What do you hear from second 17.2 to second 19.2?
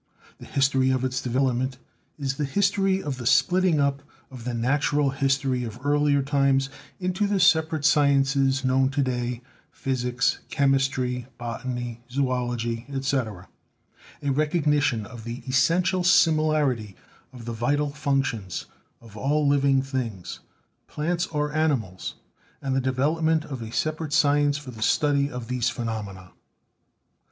of the vital functions of